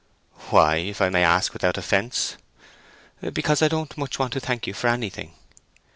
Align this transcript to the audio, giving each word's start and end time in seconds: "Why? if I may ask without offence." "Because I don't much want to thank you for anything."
"Why? 0.49 0.77
if 0.77 0.99
I 0.99 1.09
may 1.09 1.23
ask 1.23 1.53
without 1.53 1.77
offence." 1.77 2.35
"Because 3.33 3.61
I 3.61 3.67
don't 3.67 3.95
much 3.99 4.17
want 4.17 4.33
to 4.33 4.39
thank 4.39 4.65
you 4.65 4.73
for 4.73 4.87
anything." 4.87 5.35